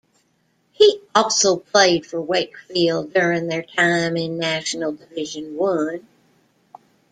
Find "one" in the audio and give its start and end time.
5.55-6.07